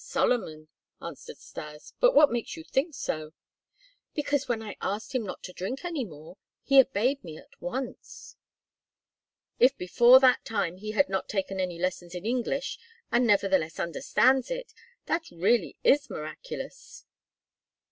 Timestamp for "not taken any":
11.07-11.77